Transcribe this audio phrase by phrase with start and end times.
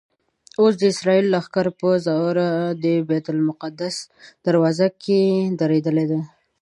[0.61, 2.49] اوس د اسرائیلو لښکرې په زوره
[2.83, 3.95] د بیت المقدس
[4.41, 5.19] په دروازو کې
[5.61, 6.21] درېدلي دي.